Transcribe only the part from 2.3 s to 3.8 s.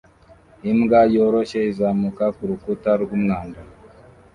kurukuta rwumwanda